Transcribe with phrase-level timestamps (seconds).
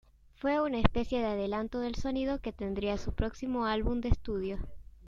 [0.33, 4.57] Fue una especie de adelanto del sonido que tendría su próximo álbum de estudio.